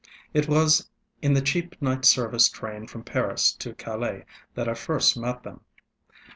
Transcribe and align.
It 0.33 0.47
was 0.49 0.89
in 1.21 1.33
the 1.35 1.43
cheap 1.43 1.79
night 1.79 2.05
service 2.05 2.49
train 2.49 2.87
from 2.87 3.03
Paris 3.03 3.53
to 3.57 3.75
Calais 3.75 4.25
that 4.55 4.67
I 4.67 4.73
first 4.73 5.15
met 5.15 5.43
them. 5.43 5.59